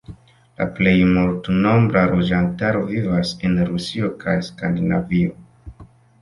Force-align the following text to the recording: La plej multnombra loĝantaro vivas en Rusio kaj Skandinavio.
La 0.59 0.65
plej 0.77 0.93
multnombra 1.17 2.03
loĝantaro 2.13 2.81
vivas 2.87 3.35
en 3.49 3.61
Rusio 3.69 4.11
kaj 4.25 4.35
Skandinavio. 4.49 5.37